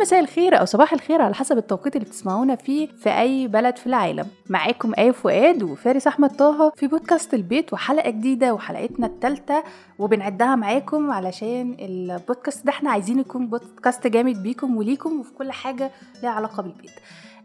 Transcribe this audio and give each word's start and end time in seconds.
مساء 0.00 0.20
الخير 0.20 0.60
أو 0.60 0.64
صباح 0.64 0.92
الخير 0.92 1.22
على 1.22 1.34
حسب 1.34 1.58
التوقيت 1.58 1.96
اللي 1.96 2.06
بتسمعونا 2.06 2.56
فيه 2.56 2.88
في 2.88 3.10
أي 3.20 3.48
بلد 3.48 3.76
في 3.76 3.86
العالم. 3.86 4.26
معاكم 4.50 4.92
آية 4.98 5.10
فؤاد 5.10 5.62
وفارس 5.62 6.06
أحمد 6.06 6.30
طه 6.36 6.72
في 6.76 6.86
بودكاست 6.86 7.34
البيت 7.34 7.72
وحلقة 7.72 8.10
جديدة 8.10 8.54
وحلقتنا 8.54 9.06
الثالثه 9.06 9.64
وبنعدها 9.98 10.56
معاكم 10.56 11.10
علشان 11.10 11.76
البودكاست 11.80 12.66
ده 12.66 12.70
إحنا 12.72 12.90
عايزين 12.90 13.18
يكون 13.18 13.46
بودكاست 13.46 14.06
جامد 14.06 14.42
بيكم 14.42 14.76
وليكم 14.76 15.20
وفي 15.20 15.32
كل 15.32 15.52
حاجة 15.52 15.90
ليها 16.22 16.30
علاقة 16.30 16.62
بالبيت. 16.62 16.90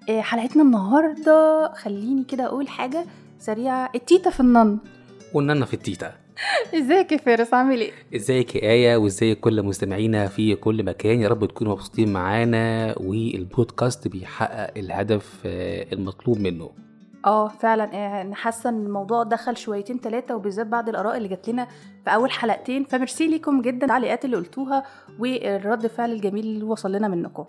آه، 0.10 0.22
حلقتنا 0.22 0.64
النهارده 0.64 1.72
خليني 1.74 2.24
كده 2.24 2.46
أقول 2.46 2.68
حاجة 2.68 3.06
سريعة 3.40 3.90
التيتا 3.96 4.30
في 4.30 4.40
النن 4.40 4.78
وننا 5.34 5.66
في 5.66 5.74
التيتا. 5.74 6.12
ازيك 6.80 7.12
يا 7.12 7.18
فارس؟ 7.18 7.54
عامل 7.54 7.82
إيه؟ 7.82 7.92
إزيك 8.16 8.56
يا 8.56 8.62
آية؟ 8.62 8.98
وإزيك 8.98 9.40
كل 9.40 9.64
مستمعينا 9.64 10.28
في 10.28 10.56
كل 10.56 10.84
مكان؟ 10.84 11.22
يا 11.22 11.28
رب 11.28 11.46
تكونوا 11.46 11.74
مبسوطين 11.74 12.14
معانا 12.14 12.96
والبودكاست 13.00 14.08
بيحقق 14.08 14.78
الهدف 14.78 15.40
آه، 15.46 15.86
المطلوب 15.94 16.40
منه. 16.40 16.70
آه 17.26 17.48
فعلا. 17.48 17.84
آه، 17.94 18.22
أنا 18.22 18.36
حاسة 18.36 18.70
إن 18.70 18.86
الموضوع 18.86 19.24
دخل 19.24 19.58
شويتين 19.58 20.00
ثلاثة 20.00 20.36
وبالذات 20.36 20.68
بعد 20.68 20.90
الآراء 20.90 21.18
اللي 21.18 21.28
جات 21.28 21.50
لنا 21.50 21.68
في 22.04 22.10
أول 22.10 22.32
حلقتين 22.32 22.84
فميرسي 22.84 23.28
ليكم 23.28 23.62
جدا 23.62 23.86
التعليقات 23.86 24.26
اللي 24.26 24.38
قلتوها 24.38 24.84
والرد 25.20 25.88
فعل 25.88 26.12
الجميل 26.12 26.46
اللي 26.46 26.64
وصل 26.64 26.92
لنا 26.92 27.08
منكم. 27.08 27.46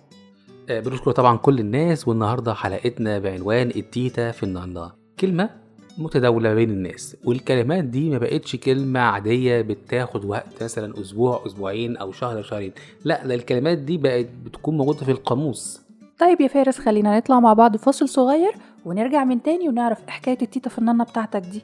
آه، 0.70 0.80
بنشكر 0.80 1.10
طبعا 1.12 1.36
كل 1.36 1.58
الناس 1.58 2.08
والنهاردة 2.08 2.54
حلقتنا 2.54 3.18
بعنوان 3.18 3.68
التيتا 3.76 4.30
في 4.30 4.42
النهارده. 4.42 4.94
كلمة؟ 5.20 5.63
متداولة 5.98 6.54
بين 6.54 6.70
الناس 6.70 7.16
والكلمات 7.24 7.84
دي 7.84 8.10
ما 8.10 8.18
بقتش 8.18 8.56
كلمة 8.56 9.00
عادية 9.00 9.60
بتاخد 9.60 10.24
وقت 10.24 10.62
مثلا 10.62 11.00
أسبوع 11.00 11.42
أسبوعين 11.46 11.96
أو 11.96 12.12
شهر 12.12 12.42
شهرين 12.42 12.72
لأ 13.04 13.26
ده 13.26 13.34
الكلمات 13.34 13.78
دي 13.78 13.98
بقت 13.98 14.26
بتكون 14.44 14.76
موجودة 14.76 15.04
في 15.04 15.10
القاموس. 15.10 15.80
طيب 16.20 16.40
يا 16.40 16.48
فارس 16.48 16.78
خلينا 16.78 17.16
نطلع 17.18 17.40
مع 17.40 17.52
بعض 17.52 17.76
فاصل 17.76 18.08
صغير 18.08 18.52
ونرجع 18.84 19.24
من 19.24 19.42
تاني 19.42 19.68
ونعرف 19.68 19.98
حكاية 20.08 20.38
التيتا 20.42 20.70
في 20.70 20.78
الننه 20.78 21.04
بتاعتك 21.04 21.40
دي. 21.40 21.62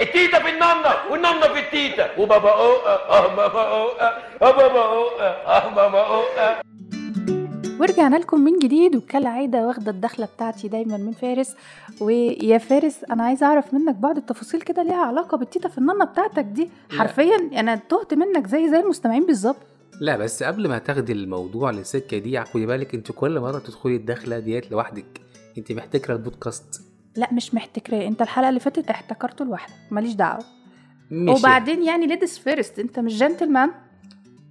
التيتا 0.00 0.38
في 0.38 0.48
النمنة 0.48 0.90
والنمنة 1.10 1.48
في 1.54 1.58
التيتا. 1.60 2.20
وبابا 2.20 2.50
أوقة 2.50 2.94
أه 2.94 3.36
بابا 3.36 3.62
أوقة 3.62 4.06
أه 4.42 4.50
بابا 4.50 4.82
أوقة 4.82 5.26
أه 5.26 5.74
بابا 5.74 6.00
أوقة. 6.06 6.69
ورجعنا 7.80 8.16
لكم 8.16 8.40
من 8.40 8.58
جديد 8.58 8.96
وكالعادة 8.96 9.66
واخدة 9.66 9.90
الدخلة 9.90 10.26
بتاعتي 10.26 10.68
دايما 10.68 10.96
من 10.96 11.12
فارس. 11.12 11.56
ويا 12.00 12.58
فارس 12.58 13.04
أنا 13.04 13.22
عايزة 13.22 13.46
أعرف 13.46 13.74
منك 13.74 13.94
بعض 13.94 14.16
التفاصيل 14.16 14.60
كده 14.60 14.82
ليها 14.82 15.02
علاقة 15.04 15.36
بالتيتا 15.36 15.68
في 15.68 15.78
الننة 15.78 16.04
بتاعتك 16.04 16.44
دي. 16.44 16.70
حرفيا 16.90 17.36
أنا 17.60 17.74
تهت 17.76 18.14
منك 18.14 18.46
زي 18.46 18.68
زي 18.70 18.80
المستمعين 18.80 19.26
بالظبط. 19.26 19.56
لا 20.00 20.16
بس 20.16 20.42
قبل 20.42 20.68
ما 20.68 20.78
تاخدي 20.78 21.12
الموضوع 21.12 21.70
للسكة 21.70 22.18
دي 22.18 22.40
خدي 22.44 22.66
بالك 22.66 22.94
أنت 22.94 23.12
كل 23.12 23.40
مرة 23.40 23.58
تدخلي 23.58 23.96
الدخلة 23.96 24.38
ديت 24.38 24.70
لوحدك. 24.70 25.20
أنت 25.58 25.72
محتكرة 25.72 26.14
البودكاست. 26.14 26.82
لا 27.16 27.28
مش 27.32 27.54
محتكراه 27.54 28.06
أنت 28.06 28.22
الحلقة 28.22 28.48
اللي 28.48 28.60
فاتت 28.60 28.90
احتكرته 28.90 29.44
لوحدك. 29.44 29.74
ماليش 29.90 30.12
دعوة. 30.12 30.44
ماشي. 31.10 31.40
وبعدين 31.40 31.82
يعني 31.82 32.06
ladies 32.06 32.38
first 32.38 32.78
أنت 32.78 32.98
مش 32.98 33.18
جنتلمان؟ 33.18 33.70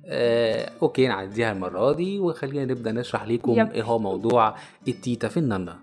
آه، 0.10 0.72
okay 0.82 1.08
نعديها 1.08 1.52
المرة 1.52 1.92
دي 1.92 2.20
وخلينا 2.20 2.66
نبدأ 2.74 2.92
نشرح 2.92 3.28
لكم 3.28 3.52
yep. 3.52 3.72
إيه 3.72 3.84
هو 3.84 4.00
موضوع 4.00 4.56
التيتا 4.88 5.28
في 5.28 5.38
الننه 5.38 5.76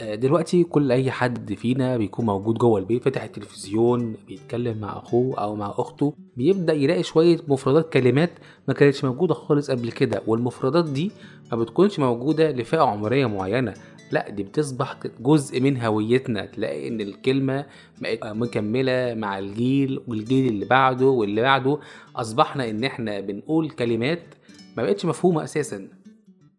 آه، 0.00 0.14
دلوقتي 0.14 0.64
كل 0.64 0.92
أي 0.92 1.10
حد 1.10 1.54
فينا 1.54 1.96
بيكون 1.96 2.26
موجود 2.26 2.54
جوه 2.58 2.78
البيت 2.80 3.02
فاتح 3.04 3.22
التلفزيون 3.22 4.16
بيتكلم 4.28 4.78
مع 4.78 4.96
أخوه 4.98 5.38
أو 5.38 5.56
مع 5.56 5.74
أخته 5.78 6.14
بيبدأ 6.36 6.72
يلاقي 6.72 7.02
شوية 7.02 7.38
مفردات 7.48 7.92
كلمات 7.92 8.30
ما 8.68 8.74
كانتش 8.74 9.04
موجودة 9.04 9.34
خالص 9.34 9.70
قبل 9.70 9.92
كده 9.92 10.22
والمفردات 10.26 10.84
دي 10.84 11.10
ما 11.52 11.58
بتكونش 11.58 11.98
موجودة 11.98 12.50
لفئة 12.50 12.80
عمرية 12.80 13.26
معينة 13.26 13.74
لا 14.14 14.30
دي 14.30 14.42
بتصبح 14.42 14.96
جزء 15.20 15.60
من 15.60 15.80
هويتنا. 15.80 16.46
تلاقي 16.46 16.88
إن 16.88 17.00
الكلمة 17.00 17.66
مكملة 18.24 19.14
مع 19.14 19.38
الجيل 19.38 20.00
والجيل 20.08 20.48
اللي 20.48 20.66
بعده 20.66 21.06
واللي 21.06 21.42
بعده. 21.42 21.78
أصبحنا 22.16 22.70
إن 22.70 22.84
إحنا 22.84 23.20
بنقول 23.20 23.70
كلمات 23.70 24.22
ما 24.76 24.82
بقتش 24.82 25.04
مفهومة 25.04 25.44
أساسا. 25.44 25.88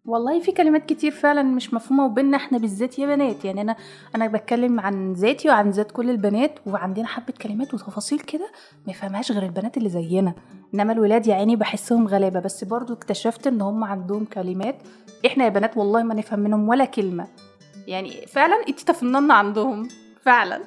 والله 0.05 0.39
في 0.39 0.51
كلمات 0.51 0.85
كتير 0.85 1.11
فعلا 1.11 1.43
مش 1.43 1.73
مفهومة 1.73 2.05
وبيننا 2.05 2.37
إحنا 2.37 2.57
بالذات 2.57 2.99
يا 2.99 3.07
بنات. 3.15 3.45
يعني 3.45 3.61
أنا 3.61 3.75
أنا 4.15 4.27
بتكلم 4.27 4.79
عن 4.79 5.13
ذاتي 5.13 5.49
وعن 5.49 5.69
ذات 5.69 5.91
كل 5.91 6.09
البنات 6.09 6.59
وعندنا 6.65 7.07
حبة 7.07 7.33
كلمات 7.41 7.73
وتفاصيل 7.73 8.19
كده 8.19 8.51
ما 8.87 8.91
يفهمهاش 8.91 9.31
غير 9.31 9.43
البنات 9.43 9.77
اللي 9.77 9.89
زينا. 9.89 10.33
إنما 10.73 10.93
الولاد 10.93 11.27
يا 11.27 11.35
عيني 11.35 11.55
بحسهم 11.55 12.07
غلابة. 12.07 12.39
بس 12.39 12.63
برضو 12.63 12.93
اكتشفت 12.93 13.47
إن 13.47 13.61
هم 13.61 13.83
عندهم 13.83 14.25
كلمات 14.25 14.75
إحنا 15.25 15.43
يا 15.43 15.49
بنات 15.49 15.77
والله 15.77 16.03
ما 16.03 16.13
نفهم 16.13 16.39
منهم 16.39 16.69
ولا 16.69 16.85
كلمة. 16.85 17.27
يعني 17.87 18.27
فعلا 18.27 18.55
التيتا 18.69 18.93
في 18.93 19.03
النن 19.03 19.31
عندهم 19.31 19.87
فعلا. 20.21 20.61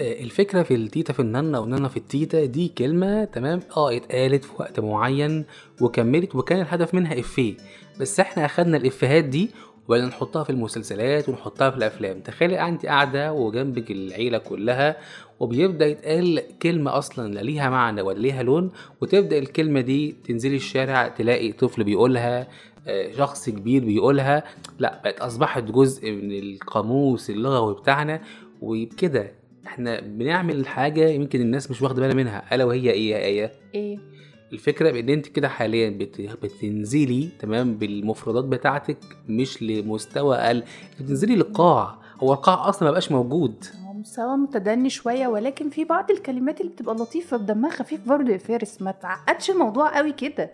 آه، 0.00 0.22
الفكرة 0.22 0.62
في 0.62 0.74
التيتا 0.74 1.12
في 1.12 1.20
الننة 1.20 1.60
والننه 1.60 1.88
في 1.88 1.96
التيتا 1.96 2.44
دي 2.44 2.68
كلمة 2.78 3.24
تمام 3.24 3.60
آه 3.76 3.96
اتقالت 3.96 4.44
في 4.44 4.52
وقت 4.58 4.80
معين 4.80 5.44
وكملت 5.80 6.34
وكان 6.34 6.60
الهدف 6.60 6.94
منها 6.94 7.20
إفيه. 7.20 7.54
بس 8.00 8.20
إحنا 8.20 8.44
أخدنا 8.44 8.76
الإفيهات 8.76 9.24
دي 9.24 9.50
وبقينا 9.88 10.06
نحطها 10.06 10.44
في 10.44 10.50
المسلسلات 10.50 11.28
ونحطها 11.28 11.70
في 11.70 11.76
الأفلام. 11.76 12.20
تخيلي 12.20 12.60
انت 12.68 12.86
قاعدة 12.86 13.32
وجنبك 13.32 13.90
العيلة 13.90 14.38
كلها 14.38 14.96
وبيبدأ 15.40 15.86
يتقال 15.86 16.42
كلمة 16.62 16.98
أصلا 16.98 17.34
لا 17.34 17.40
ليها 17.40 17.70
معنى 17.70 18.02
ولا 18.02 18.18
ليها 18.18 18.42
لون 18.42 18.70
وتبدأ 19.00 19.38
الكلمة 19.38 19.80
دي 19.80 20.16
تنزلي 20.24 20.56
الشارع 20.56 21.08
تلاقي 21.08 21.52
طفل 21.52 21.84
بيقولها 21.84 22.48
شخص 23.16 23.50
كبير 23.50 23.84
بيقولها 23.84 24.44
لا 24.78 25.00
بقت 25.04 25.20
أصبحت 25.20 25.62
جزء 25.62 26.10
من 26.12 26.32
القاموس 26.32 27.30
اللغوي 27.30 27.74
بتاعنا 27.74 28.20
وبكده 28.62 29.32
إحنا 29.66 30.00
بنعمل 30.00 30.66
حاجة 30.66 31.08
يمكن 31.08 31.40
الناس 31.40 31.70
مش 31.70 31.82
واخدة 31.82 32.00
بالها 32.02 32.14
منها. 32.14 32.54
ألا 32.54 32.64
وهي 32.64 32.90
إيه 32.90 33.10
يا 33.10 33.18
آية؟ 33.24 33.52
إيه؟ 33.74 33.98
الفكرة 34.52 34.90
بإن 34.90 35.08
أنت 35.08 35.26
كده 35.26 35.48
حاليا 35.48 35.90
بت... 35.90 36.20
بتنزلي 36.20 37.28
تمام 37.38 37.74
بالمفردات 37.74 38.44
بتاعتك 38.44 38.98
مش 39.28 39.62
لمستوى 39.62 40.36
أقل 40.36 40.62
بتنزلي 41.00 41.36
للقاع 41.36 41.98
هو 42.22 42.32
القاع 42.32 42.68
أصلا 42.68 42.84
ما 42.88 42.90
بقاش 42.90 43.12
موجود. 43.12 43.64
مستوى 43.94 44.36
متدني 44.36 44.90
شوية 44.90 45.28
ولكن 45.28 45.70
في 45.70 45.84
بعض 45.84 46.10
الكلمات 46.10 46.60
اللي 46.60 46.72
بتبقى 46.72 46.94
لطيفة 46.94 47.36
بدمها 47.36 47.70
خفيف 47.70 48.08
برضه 48.08 48.32
يا 48.32 48.38
فارس. 48.38 48.82
ما 48.82 48.90
تعقدش 48.90 49.50
الموضوع 49.50 49.96
قوي 49.96 50.12
كده. 50.12 50.50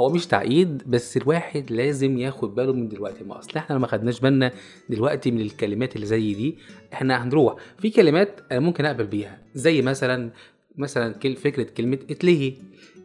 هو 0.00 0.08
مش 0.08 0.26
تعقيد 0.26 0.82
بس 0.86 1.16
الواحد 1.16 1.72
لازم 1.72 2.18
ياخد 2.18 2.54
باله 2.54 2.72
من 2.72 2.88
دلوقتي. 2.88 3.24
ما 3.24 3.38
أصل 3.38 3.50
إحنا 3.56 3.74
لو 3.74 3.80
ما 3.80 3.86
خدناش 3.86 4.20
بالنا 4.20 4.52
دلوقتي 4.90 5.30
من 5.30 5.40
الكلمات 5.40 5.96
اللي 5.96 6.06
زي 6.06 6.34
دي 6.34 6.58
إحنا 6.92 7.24
هنروح. 7.24 7.54
في 7.78 7.90
كلمات 7.90 8.40
أنا 8.52 8.60
ممكن 8.60 8.84
أقبل 8.84 9.06
بيها. 9.06 9.38
زي 9.54 9.82
مثلا 9.82 10.30
مثلا 10.76 11.14
كل 11.14 11.36
فكرة 11.36 11.62
كلمة 11.62 11.98
اتلهي. 12.10 12.54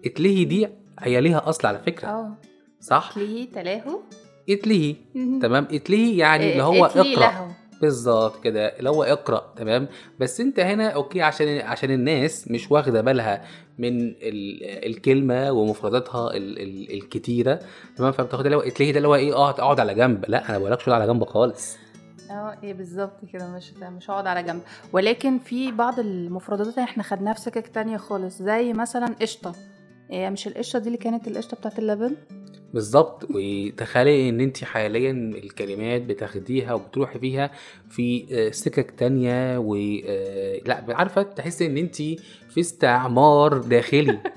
اتلهي 0.05 0.45
دي 0.45 0.67
هي 0.99 1.21
ليها 1.21 1.49
أصل 1.49 1.67
على 1.67 1.79
فكرة. 1.79 2.07
آه. 2.07 2.37
صح؟ 2.79 3.11
تلهي 3.15 3.45
تلاهو 3.45 3.99
اتلهي. 4.49 4.95
تمام؟ 5.41 5.67
اتلهي 5.71 6.17
يعني 6.17 6.51
اللي 6.51 6.63
هو 6.63 6.85
اقرأ. 6.85 7.55
بالظبط 7.87 8.43
كده 8.43 8.67
اللي 8.79 8.89
هو 8.89 9.03
اقرأ 9.03 9.53
تمام؟ 9.55 9.87
بس 10.19 10.39
انت 10.39 10.59
هنا 10.59 10.89
أوكي 10.89 11.21
عشان 11.21 11.47
عشان 11.59 11.91
الناس 11.91 12.51
مش 12.51 12.71
واخدة 12.71 13.01
بالها 13.01 13.43
من 13.77 13.99
ال- 14.09 14.85
الكلمة 14.85 15.51
ومفرداتها 15.51 16.33
ال- 16.37 16.59
ال- 16.61 16.93
الكتيرة 16.93 17.59
تمام؟ 17.97 18.11
فبتاخد 18.11 18.45
اللي 18.45 18.57
هو 18.57 18.61
اتلهي 18.61 18.91
ده 18.91 18.97
اللي 18.97 19.07
هو 19.07 19.15
إيه 19.15 19.35
آه 19.35 19.51
تقعد 19.51 19.79
على 19.79 19.93
جنب. 19.95 20.25
لا 20.27 20.49
أنا 20.49 20.57
بقولكش 20.57 20.87
اقعد 20.89 21.01
على 21.01 21.13
جنب 21.13 21.23
خالص. 21.23 21.77
آه 22.31 22.57
إيه 22.63 22.73
بالظبط 22.73 23.25
كده 23.33 23.47
مش 23.47 23.73
مش 23.73 24.09
هقعد 24.09 24.27
على 24.27 24.43
جنب. 24.43 24.61
ولكن 24.93 25.39
في 25.39 25.71
بعض 25.71 25.99
المفردات 25.99 26.77
إحنا 26.77 27.03
خدناها 27.03 27.33
في 27.33 27.41
سكك 27.41 27.67
تانية 27.67 27.97
خالص 27.97 28.41
زي 28.41 28.73
مثلا 28.73 29.15
قشطة. 29.21 29.55
إيه 30.11 30.29
مش 30.29 30.47
القشطة 30.47 30.79
دي 30.79 30.87
اللي 30.87 30.97
كانت 30.97 31.27
القشطة 31.27 31.57
بتاعت 31.57 31.79
اللبن؟ 31.79 32.15
بالظبط. 32.73 33.27
وتخيلي 33.29 34.29
ان 34.29 34.41
انت 34.41 34.63
حاليا 34.63 35.11
الكلمات 35.11 36.01
بتاخديها 36.01 36.73
وبتروحي 36.73 37.19
فيها 37.19 37.51
في 37.89 38.25
آه، 38.31 38.51
سكك 38.51 38.91
تانية 38.91 39.57
و 39.57 39.75
آه، 40.05 40.59
لا 40.65 40.85
عارفة 40.89 41.21
تحسي 41.23 41.65
ان 41.65 41.77
انت 41.77 41.95
في 42.49 42.59
استعمار 42.59 43.57
داخلي. 43.57 44.19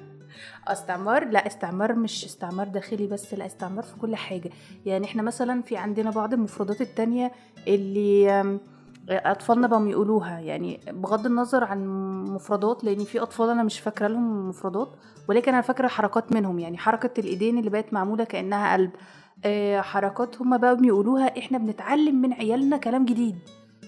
استعمار؟ 0.68 1.28
لا 1.30 1.46
استعمار 1.46 1.92
مش 1.92 2.24
استعمار 2.24 2.68
داخلي 2.68 3.06
بس 3.06 3.34
لا 3.34 3.46
استعمار 3.46 3.84
في 3.84 3.96
كل 3.96 4.16
حاجة. 4.16 4.50
يعني 4.86 5.04
إحنا 5.04 5.22
مثلا 5.22 5.62
في 5.62 5.76
عندنا 5.76 6.10
بعض 6.10 6.32
المفردات 6.32 6.80
التانية 6.80 7.32
اللي 7.68 8.58
أطفالنا 9.10 9.66
بقوا 9.66 9.88
يقولوها 9.88 10.40
يعني 10.40 10.80
بغض 10.90 11.26
النظر 11.26 11.64
عن 11.64 11.86
مفردات 12.24 12.84
لأن 12.84 13.04
في 13.04 13.22
أطفال 13.22 13.50
أنا 13.50 13.62
مش 13.62 13.80
فاكرة 13.80 14.06
لهم 14.06 14.48
مفردات 14.48 14.88
ولكن 15.28 15.52
أنا 15.52 15.62
فاكرة 15.62 15.88
حركات 15.88 16.32
منهم 16.32 16.58
يعني 16.58 16.78
حركة 16.78 17.20
الإيدين 17.20 17.58
اللي 17.58 17.70
بقت 17.70 17.92
معمولة 17.92 18.24
كأنها 18.24 18.72
قلب. 18.72 18.90
آه، 19.44 19.80
حركات 19.80 20.42
هما 20.42 20.56
بقوا 20.56 20.74
بيقولوها 20.74 21.38
إحنا 21.38 21.58
بنتعلم 21.58 22.22
من 22.22 22.32
عيالنا 22.32 22.76
كلام 22.76 23.04
جديد. 23.04 23.36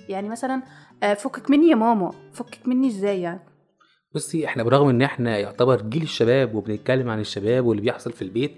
يعني 0.09 0.29
مثلا 0.29 0.63
آه، 1.03 1.15
فكك 1.15 1.51
مني 1.51 1.69
يا 1.69 1.75
ماما 1.75 2.13
فكك 2.33 2.69
مني 2.69 2.89
إزاي 2.89 3.21
يعني؟ 3.21 3.41
بصي 4.15 4.47
إحنا 4.47 4.63
برغم 4.63 4.89
إن 4.89 5.03
إحنا 5.03 5.39
يعتبر 5.39 5.83
جيل 5.83 6.03
الشباب 6.03 6.55
وبنتكلم 6.55 7.11
عن 7.11 7.21
الشباب 7.21 7.67
واللي 7.67 7.83
بيحصل 7.83 8.13
في 8.13 8.23
البيت 8.23 8.57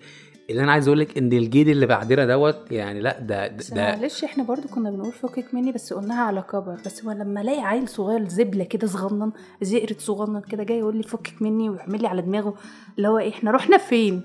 اللي 0.50 0.62
أنا 0.62 0.72
عايز 0.72 0.88
أقول 0.88 1.00
لك 1.00 1.18
إن 1.18 1.32
الجيل 1.32 1.68
اللي 1.70 1.86
بعدنا 1.86 2.26
دوت 2.26 2.72
يعني 2.72 3.00
لأ 3.00 3.20
ده 3.20 3.46
ده, 3.46 3.96
معلش 3.96 4.24
إحنا 4.24 4.44
برضو 4.44 4.68
كنا 4.68 4.90
بنقول 4.90 5.12
فكك 5.12 5.54
مني 5.54 5.72
بس 5.72 5.92
قلناها 5.92 6.22
على 6.22 6.42
كبر 6.42 6.76
بس 6.86 7.04
هو 7.04 7.10
لما 7.12 7.40
ألاقي 7.40 7.60
عيل 7.60 7.88
صغير 7.88 8.28
زبلة 8.28 8.64
كده 8.64 8.86
صغنن 8.86 9.32
زئرت 9.62 10.00
صغنن 10.00 10.40
كده 10.40 10.62
جاي 10.64 10.78
يقول 10.78 10.96
لي 10.96 11.02
فكك 11.02 11.42
مني 11.42 11.70
ويعمل 11.70 12.02
لي 12.02 12.08
على 12.08 12.22
دماغه 12.22 12.54
اللي 12.96 13.08
هو 13.08 13.18
إيه، 13.18 13.30
إحنا 13.30 13.50
رحنا 13.50 13.78
فين؟ 13.78 14.22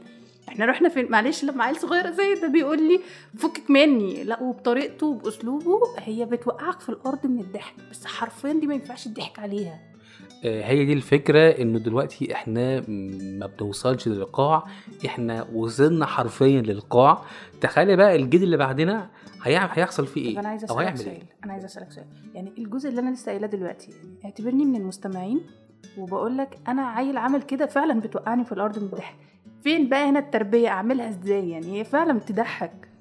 إحنا 0.50 0.66
رحنا 0.66 0.89
فين؟ 0.89 1.12
معلش 1.12 1.44
لما 1.44 1.63
عيل 1.63 1.75
صغير 1.75 2.12
زي 2.12 2.33
ده 2.42 2.48
بيقول 2.48 2.77
لي 2.88 3.00
فكك 3.38 3.69
مني. 3.72 4.24
لأ 4.24 4.42
وبطريقته 4.44 5.07
وبأسلوبه 5.07 5.80
هي 5.98 6.25
بتوقعك 6.25 6.80
في 6.80 6.89
الأرض 6.89 7.25
من 7.27 7.39
الضحك 7.39 7.74
بس 7.92 8.06
حرفيا 8.06 8.54
دي 8.54 8.68
ما 8.68 8.74
ينفعش 8.74 9.06
الضحك 9.07 9.39
عليها. 9.39 9.80
هي 10.43 10.85
دي 10.85 10.93
الفكرة 10.93 11.39
إنه 11.61 11.79
دلوقتي 11.79 12.33
إحنا 12.33 12.83
ما 13.39 13.47
بنوصلش 13.59 14.07
للقاع. 14.07 14.63
إحنا 15.05 15.47
وصلنا 15.53 16.05
حرفيا 16.05 16.61
للقاع. 16.61 17.21
تخيل 17.61 17.97
بقى 17.97 18.15
الجيل 18.15 18.43
اللي 18.43 18.57
بعدنا 18.57 19.09
هيعمل 19.43 19.69
هيحصل 19.73 20.07
فيه 20.07 20.29
إيه؟ 20.29 20.39
أنا 20.39 20.49
عايزة 20.49 20.67
أو 20.69 20.75
أسألك 20.75 20.85
هيعمل 20.85 20.97
سؤال 20.99 21.09
إيه؟ 21.15 21.21
أنا 21.43 21.53
عايزة 21.53 21.65
أسألك 21.65 21.91
سؤال. 21.91 22.05
يعني 22.33 22.51
الجزء 22.57 22.89
اللي 22.89 23.01
أنا 23.01 23.09
لسه 23.15 23.31
قايلاه 23.31 23.47
دلوقتي 23.47 23.91
يعني 23.91 24.25
اعتبرني 24.25 24.65
من 24.65 24.75
المستمعين 24.75 25.41
وبقول 25.97 26.38
لك 26.38 26.57
أنا 26.67 26.81
عيل 26.81 27.17
عمل 27.17 27.41
كده 27.41 27.65
فعلا 27.65 27.99
بتوقعني 28.01 28.45
في 28.45 28.51
الأرض 28.51 28.79
من 28.79 28.85
الضحك. 28.85 29.15
فين 29.63 29.89
بقى 29.89 30.09
هنا 30.09 30.19
التربية؟ 30.19 30.67
أعملها 30.67 31.09
إزاي؟ 31.09 31.49
يعني 31.49 31.79
هي 31.79 31.83
فعلا 31.83 32.13
بتضحك. 32.19 32.71
آه، 32.71 32.94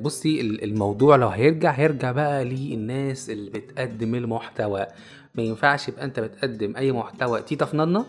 بصي 0.00 0.40
ال- 0.40 0.64
الموضوع 0.64 1.16
لو 1.16 1.28
هيرجع 1.28 1.70
هيرجع 1.70 2.12
بقى 2.12 2.44
للناس 2.44 3.30
اللي 3.30 3.50
بتقدم 3.50 4.14
المحتوى. 4.14 4.86
ما 5.34 5.42
ينفعش 5.42 5.88
يبقى 5.88 6.04
انت 6.04 6.20
بتقدم 6.20 6.76
أي 6.76 6.92
محتوى. 6.92 7.42
تيتا 7.42 7.64
فنانة 7.64 8.04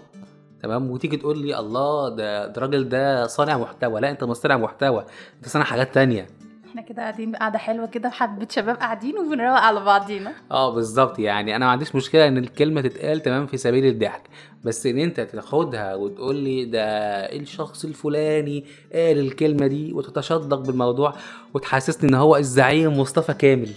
تمام؟ 0.64 0.92
وتيجي 0.92 1.18
تقول 1.18 1.38
لي 1.42 1.60
الله 1.60 2.10
ده 2.16 2.52
الراجل 2.58 2.90
ده 2.90 3.28
صانع 3.28 3.58
محتوى. 3.58 4.02
لا 4.02 4.12
انت 4.12 4.24
مش 4.24 4.36
صانع 4.36 4.58
محتوى. 4.58 5.06
انت 5.38 5.48
صانع 5.50 5.66
حاجات 5.66 5.94
تانية. 5.94 6.28
إحنا 6.72 6.82
كده 6.82 7.02
قاعدين 7.02 7.36
قاعدة 7.36 7.58
حلوة 7.58 7.88
كده 7.88 8.10
حبة 8.10 8.48
شباب 8.52 8.76
قاعدين 8.76 9.18
وبنروق 9.18 9.60
على 9.60 9.80
بعضينا. 9.80 10.34
آه 10.52 10.74
بالظبط 10.76 11.20
يعني 11.20 11.56
أنا 11.56 11.66
ما 11.66 11.72
عنديش 11.72 11.96
مشكلة 11.96 12.28
إن 12.28 12.38
الكلمة 12.38 12.82
تتقال 12.82 13.20
تمام 13.22 13.48
في 13.48 13.58
سبيل 13.58 13.86
الضحك 13.86 14.22
بس 14.64 14.86
إن 14.86 14.98
أنت 14.98 15.20
تاخدها 15.20 15.96
وتقول 15.96 16.36
لي 16.36 16.66
ده 16.66 16.82
الشخص 17.36 17.86
الفلاني 17.86 18.66
قال 18.94 19.20
الكلمة 19.20 19.68
دي 19.68 19.94
وتتشدق 19.94 20.60
بالموضوع 20.60 21.14
وتحسسني 21.54 22.10
إن 22.10 22.16
هو 22.16 22.38
الزعيم 22.38 23.00
مصطفى 23.00 23.34
كامل. 23.34 23.70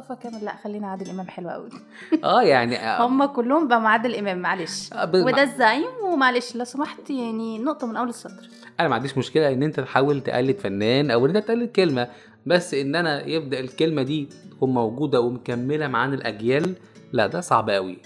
مصطفى 0.00 0.22
كامل. 0.22 0.44
لا 0.44 0.56
خلينا 0.56 0.86
عادل 0.86 1.10
إمام 1.10 1.28
حلو 1.28 1.48
قوي 1.50 1.68
آه 2.24 2.42
يعني 2.42 2.76
آه، 2.76 3.06
هم 3.06 3.24
كلهم 3.24 3.68
بقى 3.68 3.90
عادل 3.90 4.14
إمام. 4.14 4.38
معلش. 4.38 4.92
آه، 4.92 5.10
وده 5.14 5.42
الزعيم 5.42 6.04
ومعلش 6.04 6.56
لو 6.56 6.64
سمحت 6.64 7.10
يعني 7.10 7.58
نقطة 7.58 7.86
من 7.86 7.96
أول 7.96 8.08
السطر. 8.08 8.48
أنا 8.80 8.88
ما 8.88 8.94
عنديش 8.94 9.18
مشكلة 9.18 9.52
إن 9.52 9.62
أنت 9.62 9.80
تحاول 9.80 10.20
تقلد 10.20 10.58
فنان 10.58 11.10
أو 11.10 11.26
إن 11.26 11.36
أنت 11.36 11.46
تقلد 11.48 11.68
كلمة 11.68 12.08
بس 12.46 12.74
إن 12.74 12.96
أنا 12.96 13.26
يبدأ 13.26 13.60
الكلمة 13.60 14.02
دي 14.02 14.28
تكون 14.50 14.74
موجودة 14.74 15.20
ومكملة 15.20 15.88
معانا 15.88 16.14
الأجيال 16.14 16.74
لا 17.12 17.26
ده 17.26 17.40
صعب 17.40 17.70
قوي 17.70 17.98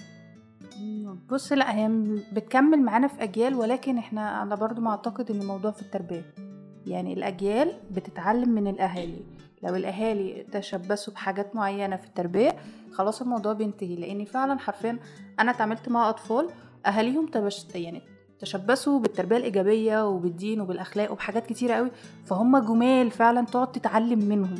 بص 1.29 1.51
لا 1.51 1.75
هي 1.75 1.89
بتكمل 2.33 2.81
معانا 2.81 3.07
في 3.07 3.23
أجيال 3.23 3.55
ولكن 3.55 3.97
إحنا 3.97 4.43
أنا 4.43 4.55
برضو 4.55 4.81
معتقد 4.81 5.31
إن 5.31 5.41
الموضوع 5.41 5.71
في 5.71 5.81
التربية. 5.81 6.25
يعني 6.87 7.13
الأجيال 7.13 7.71
بتتعلم 7.91 8.49
من 8.49 8.67
الأهالي. 8.67 9.21
لو 9.65 9.75
الأهالي 9.75 10.45
تشبثوا 10.51 11.13
بحاجات 11.13 11.55
معينة 11.55 11.95
في 11.95 12.07
التربية 12.07 12.55
خلاص 12.91 13.21
الموضوع 13.21 13.53
بينتهي. 13.53 13.95
لأن 13.95 14.25
فعلا 14.25 14.59
حرفيا 14.59 14.99
أنا 15.39 15.51
اتعاملت 15.51 15.89
مع 15.89 16.09
أطفال 16.09 16.49
أهاليهم 16.85 17.25
تبش 17.25 17.65
يعني 17.75 18.01
تشبثوا 18.39 18.99
بالتربية 18.99 19.37
الإيجابية 19.37 20.07
وبالدين 20.07 20.61
وبالأخلاق 20.61 21.11
وبحاجات 21.11 21.47
كتيرة 21.47 21.73
قوي 21.73 21.91
فهم 22.25 22.57
جمال 22.57 23.11
فعلا 23.11 23.45
تقعد 23.45 23.71
تتعلم 23.71 24.19
منهم. 24.19 24.59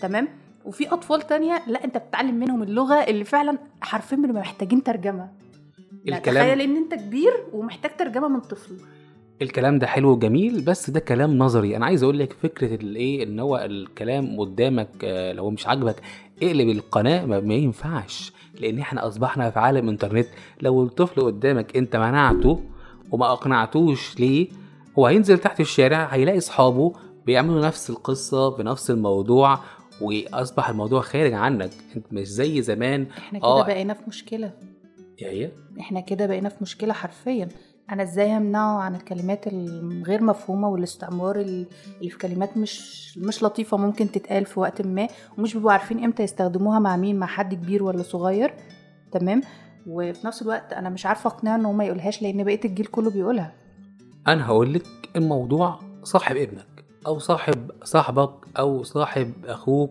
تمام؟ 0.00 0.28
وفي 0.64 0.88
أطفال 0.92 1.22
تانية 1.22 1.62
لا 1.66 1.84
أنت 1.84 1.96
بتتعلم 1.96 2.34
منهم 2.34 2.62
اللغة 2.62 2.94
اللي 2.94 3.24
فعلا 3.24 3.58
حرفيا 3.80 4.16
بنبقى 4.16 4.40
محتاجين 4.40 4.82
ترجمة. 4.82 5.28
لا 6.04 6.16
الكلام 6.16 6.44
تخيل 6.44 6.60
إن 6.60 6.76
أنت 6.76 6.94
كبير 6.94 7.32
ومحتاج 7.52 7.96
ترجمة 7.96 8.28
من 8.28 8.40
طفل. 8.40 8.76
الكلام 9.42 9.78
ده 9.78 9.86
حلو 9.86 10.10
وجميل 10.10 10.60
بس 10.60 10.90
ده 10.90 11.00
كلام 11.00 11.38
نظري. 11.38 11.76
أنا 11.76 11.86
عايز 11.86 12.02
أقول 12.02 12.18
لك 12.18 12.32
فكرة 12.32 12.74
الايه 12.74 13.22
إن 13.24 13.40
هو 13.40 13.56
الكلام 13.56 14.40
قدامك 14.40 14.88
آه، 15.04 15.32
لو 15.32 15.50
مش 15.50 15.66
عاجبك 15.66 15.96
اقلب 16.42 16.68
القناة 16.68 17.26
ما, 17.26 17.54
ينفعش. 17.54 18.32
لأن 18.60 18.78
إحنا 18.78 19.06
أصبحنا 19.06 19.50
في 19.50 19.58
عالم 19.58 19.88
إنترنت 19.88 20.28
لو 20.62 20.82
الطفل 20.82 21.20
قدامك 21.20 21.76
أنت 21.76 21.96
منعته 21.96 22.60
وما 23.10 23.32
أقنعتوش 23.32 24.20
ليه 24.20 24.48
هو 24.98 25.06
هينزل 25.06 25.38
تحت 25.38 25.60
الشارع 25.60 26.04
هيلاقي 26.06 26.38
أصحابه 26.38 26.92
بيعملوا 27.26 27.66
نفس 27.66 27.90
القصة 27.90 28.56
بنفس 28.56 28.90
الموضوع 28.90 29.58
وأصبح 30.00 30.68
الموضوع 30.68 31.00
خارج 31.00 31.32
عنك. 31.32 31.70
أنت 31.96 32.12
مش 32.12 32.28
زي 32.28 32.62
زمان. 32.62 33.06
إحنا 33.18 33.38
كده 33.38 33.48
آه. 33.48 33.66
بقينا 33.66 33.94
في 33.94 34.00
مشكلة. 34.08 34.52
يا 35.20 35.30
هي؟ 35.30 35.50
إحنا 35.80 36.00
كده 36.00 36.26
بقينا 36.26 36.48
في 36.48 36.56
مشكلة 36.60 36.92
حرفيا. 36.92 37.48
أنا 37.90 38.02
إزاي 38.02 38.36
همنعه 38.36 38.78
عن 38.80 38.94
الكلمات 38.94 39.46
الغير 39.46 40.22
مفهومة 40.22 40.68
والاستعمار 40.68 41.40
ال- 41.40 41.66
اللي 41.98 42.10
في 42.10 42.18
كلمات 42.18 42.56
مش 42.56 43.18
مش 43.18 43.42
لطيفة 43.42 43.76
ممكن 43.76 44.10
تتقال 44.10 44.44
في 44.46 44.60
وقت 44.60 44.82
ما 44.82 45.08
ومش 45.38 45.54
بيبقوا 45.54 45.72
عارفين 45.72 46.04
إمتى 46.04 46.22
يستخدموها 46.22 46.78
مع 46.78 46.96
مين 46.96 47.18
مع 47.18 47.26
حد 47.26 47.54
كبير 47.54 47.82
ولا 47.82 48.02
صغير 48.02 48.54
تمام؟ 49.12 49.40
وفي 49.86 50.26
نفس 50.26 50.42
الوقت 50.42 50.72
أنا 50.72 50.88
مش 50.88 51.06
عارفة 51.06 51.28
أقنعه 51.30 51.56
إن 51.56 51.64
هو 51.64 51.72
ما 51.72 51.84
يقولهاش 51.84 52.22
لأن 52.22 52.44
بقية 52.44 52.60
الجيل 52.64 52.86
كله 52.86 53.10
بيقولها. 53.10 53.52
أنا 54.28 54.46
هقول 54.46 54.74
لك 54.74 54.86
الموضوع 55.16 55.78
صاحب 56.02 56.36
ابنك 56.36 56.84
أو 57.06 57.18
صاحب 57.18 57.70
صاحبك 57.84 58.30
أو 58.58 58.82
صاحب 58.82 59.32
أخوك 59.46 59.90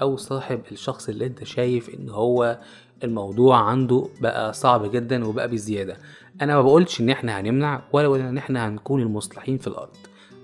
أو 0.00 0.16
صاحب 0.16 0.60
الشخص 0.72 1.08
اللي 1.08 1.26
أنت 1.26 1.44
شايف 1.44 1.94
إن 1.94 2.08
هو 2.08 2.58
الموضوع 3.04 3.56
عنده 3.56 4.08
بقى 4.20 4.52
صعب 4.52 4.90
جدا 4.90 5.26
وبقى 5.26 5.48
بزيادة. 5.48 5.96
أنا 6.42 6.54
ما 6.56 6.62
بقولش 6.62 7.00
إن 7.00 7.10
إحنا 7.10 7.40
هنمنع 7.40 7.82
ولا 7.92 8.08
ولا 8.08 8.28
إن 8.28 8.38
إحنا 8.38 8.68
هنكون 8.68 9.02
المصلحين 9.02 9.58
في 9.58 9.66
الأرض. 9.66 9.96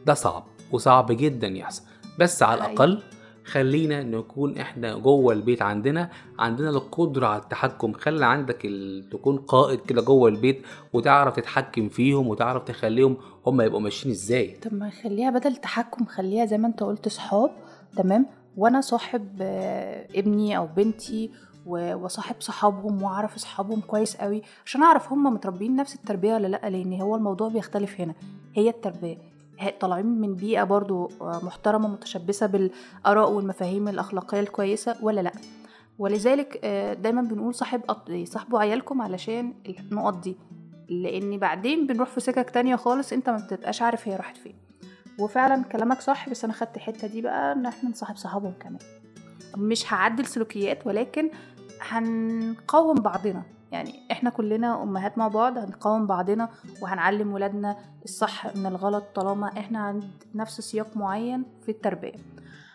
ده 0.07 0.15
صعب 0.15 0.45
وصعب 0.73 1.07
جدا 1.13 1.49
يحصل. 1.49 1.83
بس 2.19 2.43
على. 2.43 2.61
الأقل 2.61 3.03
خلينا 3.45 4.03
نكون 4.03 4.59
إحنا 4.59 4.95
جوه 4.99 5.33
البيت 5.33 5.63
عندنا 5.63 6.11
عندنا 6.39 6.71
القدرة 6.71 7.27
على 7.27 7.43
التحكم. 7.43 7.93
خلي 7.93 8.27
عندك 8.27 8.65
ال... 8.65 9.09
تكون 9.11 9.37
قائد 9.39 9.81
كده 9.81 10.03
جوه 10.03 10.29
البيت 10.29 10.63
وتعرف 10.93 11.37
تتحكم 11.37 11.89
فيهم 11.89 12.29
وتعرف 12.29 12.65
تخليهم 12.65 13.17
هم 13.47 13.61
يبقوا 13.61 13.81
ماشيين 13.81 14.15
إزاي. 14.15 14.59
طب 14.63 14.75
ما 14.75 14.91
خليها 14.91 15.31
بدل 15.31 15.57
تحكم 15.57 16.05
خليها 16.05 16.47
زي 16.47 16.59
ما 16.59 16.69
أنت 16.69 16.83
قلت 16.83 17.09
صحاب 17.09 17.51
تمام؟ 17.97 18.27
وأنا 18.57 18.81
صاحب 18.81 19.29
آه، 19.41 20.07
ابني 20.15 20.57
أو 20.57 20.67
بنتي 20.67 21.31
وصاحب 21.67 22.37
صحابهم 22.41 23.03
واعرف 23.03 23.35
اصحابهم 23.35 23.81
كويس 23.81 24.17
قوي 24.17 24.43
عشان 24.67 24.83
اعرف 24.83 25.13
هم 25.13 25.35
متربيين 25.35 25.77
نفس 25.77 25.95
التربية 25.95 26.35
ولا 26.35 26.47
لأ 26.47 26.71
لأن 26.71 27.01
هو 27.01 27.17
الموضوع 27.17 27.49
بيختلف 27.49 28.01
هنا. 28.01 28.15
هي 28.55 28.69
التربية 28.69 29.19
طالعين 29.81 30.07
من 30.07 30.35
بيئة 30.35 30.65
برضو 30.65 31.11
آه، 31.21 31.41
محترمة 31.43 31.89
متشبثة 31.89 32.47
بالآراء 32.47 33.33
والمفاهيم 33.33 33.89
الأخلاقية 33.89 34.41
الكويسة 34.41 34.97
ولا 35.03 35.21
لأ؟ 35.21 35.33
ولذلك 35.99 36.61
آه، 36.65 36.95
دايما 36.95 37.23
بنقول 37.23 37.55
صاحب 37.55 37.81
صاحبوا 38.25 38.61
عيالكم 38.61 39.03
علشان 39.03 39.55
النقط 39.81 40.15
دي 40.23 40.37
لأن 40.89 41.39
بعدين 41.39 41.87
بنروح 41.87 42.09
في 42.09 42.21
سكك 42.21 42.51
تانية 42.51 42.77
خالص 42.77 43.13
انت 43.13 43.31
ما 43.31 43.37
بتبقاش 43.37 43.83
عارف 43.83 44.09
هي 44.09 44.17
راحت 44.17 44.37
فين. 44.37 44.70
وفعلا 45.21 45.65
كلامك 45.65 46.01
صح 46.01 46.29
بس 46.29 46.45
أنا 46.45 46.53
خدت 46.53 46.77
الحتة 46.77 47.09
دي 47.09 47.23
بقى 47.23 47.53
إن 47.53 47.67
إحنا 47.67 47.91
نصاحب 47.91 48.17
صحابهم 48.17 48.55
كمان. 48.61 48.79
مش 49.57 49.93
هعدل 49.93 50.27
سلوكيات 50.27 50.87
ولكن 50.87 51.31
هنقاوم 51.81 52.95
بعضنا. 52.95 53.43
يعني 53.73 53.95
إحنا 54.13 54.31
كلنا 54.31 54.83
أمهات 54.83 55.19
مع 55.19 55.29
بعض 55.29 55.59
هنقاوم 55.59 56.07
بعضنا 56.07 56.49
وهنعلم 56.83 57.33
ولادنا 57.33 57.77
الصح 58.05 58.57
من 58.57 58.67
الغلط 58.67 59.05
طالما 59.15 59.49
إحنا 59.49 59.79
عند 59.79 60.05
نفس 60.35 60.61
سياق 60.61 60.97
معين 60.97 61.45
في 61.63 61.71
التربية. 61.71 62.13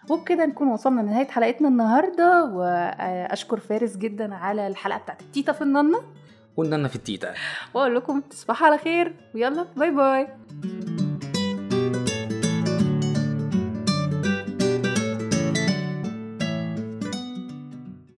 وبكده 0.09 0.45
نكون 0.45 0.67
وصلنا 0.67 1.01
لنهاية 1.01 1.27
حلقتنا 1.27 1.67
النهارده 1.67 2.43
وأشكر 2.45 3.59
فارس 3.59 3.97
جدا 3.97 4.35
على 4.35 4.67
الحلقة 4.67 4.97
بتاعت 4.97 5.21
التيتا 5.21 5.51
في 5.51 5.61
الننة. 5.61 6.01
قلنا 6.57 6.75
أنا 6.75 6.87
في 6.87 6.95
التيتا. 6.95 7.33
وأقول 7.73 7.95
لكم 7.95 8.21
تصبحوا 8.21 8.67
على 8.67 8.77
خير 8.77 9.15
ويلا 9.35 9.65
bye 9.77 9.91
bye. 9.91 10.27